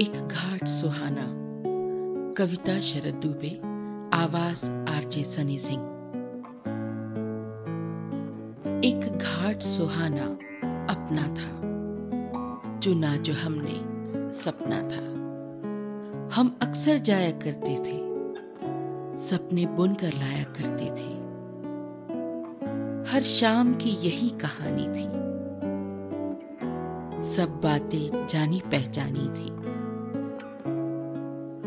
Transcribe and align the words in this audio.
एक 0.00 0.12
घाट 0.12 0.64
सुहाना। 0.64 1.24
कविता 2.38 2.80
शरद 2.80 3.14
दुबे, 3.14 3.60
आवाज़ 4.16 4.70
आरजे 4.70 5.24
सनी 5.24 5.58
सिंह। 5.58 5.82
एक 8.84 9.18
घाट 9.22 9.60
सुहाना 9.60 10.24
अपना 10.92 11.22
था 11.22 11.58
चुना 12.78 13.16
जो 13.16 13.34
हमने 13.34 13.74
सपना 14.32 14.82
था। 14.82 15.02
हम 16.40 16.58
अक्सर 16.62 16.98
जाया 16.98 17.30
करते 17.30 17.76
थे, 17.76 17.98
सपने 19.16 19.66
बुन 19.66 19.94
कर 19.94 20.12
लाया 20.12 20.44
करते 20.44 20.84
थे। 20.84 21.14
हर 23.12 23.22
शाम 23.22 23.74
की 23.74 23.90
यही 23.90 24.30
कहानी 24.30 24.88
थी। 24.88 25.08
सब 27.34 27.60
बातें 27.64 28.26
जानी 28.26 28.62
पहचानी 28.66 29.28
थी। 29.28 29.58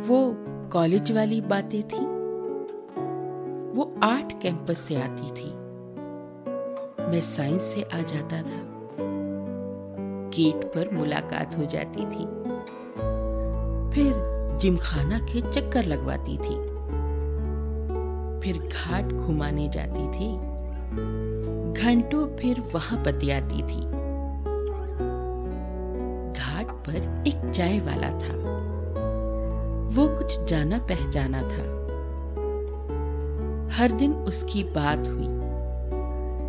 वो 0.02 0.36
कॉलेज 0.74 1.12
वाली 1.12 1.42
बातें 1.42 1.84
थी। 1.84 2.06
वो 3.78 3.96
आर्ट 4.04 4.42
कैंपस 4.42 4.80
से 4.80 4.96
आती 4.96 5.32
थी। 5.32 5.54
मैं 7.12 7.22
साइंस 7.22 7.62
से 7.62 7.82
आ 7.84 7.98
जाता 7.98 8.42
था। 8.42 8.72
गेट 10.30 10.56
पर 10.56 10.90
मुलाकात 10.94 11.58
हो 11.58 11.66
जाती 11.66 12.06
थी। 12.06 12.26
फिर 13.94 14.14
जिमखाना 14.58 15.20
के 15.20 15.52
चक्कर 15.52 15.86
लगवाती 15.86 16.38
थी। 16.38 16.72
फिर 18.42 18.70
घाट 18.74 19.06
घुमाने 19.06 19.70
जाती 19.70 20.08
थी। 20.08 20.38
घंटों 21.82 22.38
फिर 22.38 22.60
वहाँ 22.60 23.04
बतियाती 23.04 23.58
थी। 23.58 23.82
घाट 26.40 26.66
पर 26.66 27.24
एक 27.28 27.50
चाय 27.50 27.80
वाला 27.80 28.10
था। 28.10 28.71
वो 29.92 30.08
कुछ 30.08 30.44
जाना 30.44 30.78
पहचाना 30.78 31.42
था। 31.42 31.82
हर 33.76 33.92
दिन 33.92 34.14
उसकी 34.14 34.64
बात 34.64 35.00
हुई। 35.00 35.28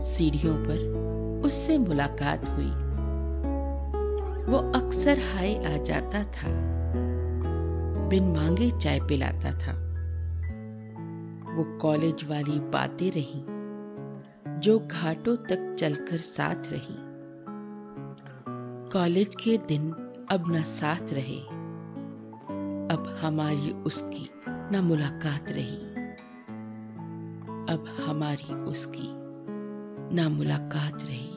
सीढ़ियों 0.03 0.55
पर 0.55 1.03
उससे 1.45 1.79
मुलाकात 1.79 2.49
हुई। 2.49 2.71
वो 4.53 4.73
अक्सर 4.73 5.19
हाय 5.19 5.55
आ 5.55 5.83
जाता 5.83 6.25
था। 6.25 6.73
बिन 8.09 8.25
मांगे 8.25 8.71
चाय 8.71 9.01
पिलाता 9.01 9.51
था। 9.51 9.73
वो 11.53 11.79
कॉलेज 11.79 12.25
वाली 12.29 12.61
बातें 12.61 13.11
रही। 13.11 13.45
जो 14.61 14.79
घाटों 14.79 15.37
तक 15.37 15.77
चलकर 15.79 16.17
साथ 16.17 16.73
रही। 16.73 16.97
कॉलेज 18.93 19.35
के 19.35 19.57
दिन 19.57 19.91
अब 20.31 20.53
न 20.57 20.63
साथ 20.63 21.13
रहे। 21.13 21.62
अब 22.93 23.17
हमारी 23.21 23.73
उसकी 23.73 24.31
न 24.47 24.81
मुलाकात 24.85 25.47
रही। 25.49 25.77
अब 27.75 27.85
हमारी 28.07 28.55
उसकी 28.55 29.09
ना 30.15 30.29
मुलाकात 30.29 31.03
रही। 31.03 31.32